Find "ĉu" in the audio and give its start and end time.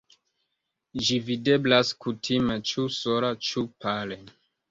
2.71-2.87, 3.49-3.67